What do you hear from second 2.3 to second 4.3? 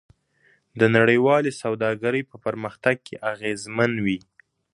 په پرمختګ کې اغیزمن وي.